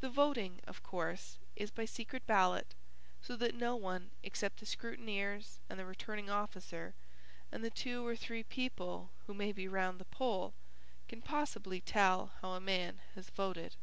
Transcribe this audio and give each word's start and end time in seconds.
The 0.00 0.10
voting, 0.10 0.60
of 0.66 0.82
course, 0.82 1.38
is 1.56 1.70
by 1.70 1.86
secret 1.86 2.26
ballot, 2.26 2.74
so 3.22 3.34
that 3.36 3.54
no 3.54 3.76
one 3.76 4.10
except 4.22 4.60
the 4.60 4.66
scrutineers 4.66 5.58
and 5.70 5.78
the 5.80 5.86
returning 5.86 6.28
officer 6.28 6.92
and 7.50 7.64
the 7.64 7.70
two 7.70 8.06
or 8.06 8.14
three 8.14 8.42
people 8.42 9.10
who 9.26 9.32
may 9.32 9.52
be 9.52 9.66
round 9.66 9.98
the 10.00 10.04
poll 10.04 10.52
can 11.08 11.22
possibly 11.22 11.80
tell 11.80 12.32
how 12.42 12.50
a 12.52 12.60
man 12.60 13.00
has 13.14 13.30
voted. 13.30 13.74